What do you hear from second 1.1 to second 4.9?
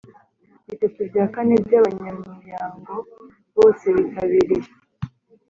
kane by’abanyamuyango bose bitabiriye